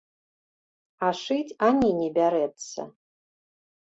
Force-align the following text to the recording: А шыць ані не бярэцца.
А 1.07 1.11
шыць 1.21 1.55
ані 1.67 1.91
не 2.01 2.09
бярэцца. 2.19 2.81